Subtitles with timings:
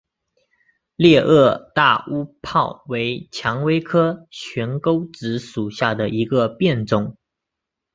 [0.95, 7.15] 裂萼大乌泡为蔷薇科悬钩子属下的一个变种。